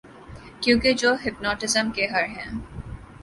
کیونکہ 0.61 0.93
جو 0.93 1.13
ہپناٹزم 1.25 1.91
کے 1.91 2.07
ہر 2.07 2.25
ہیں 2.27 2.49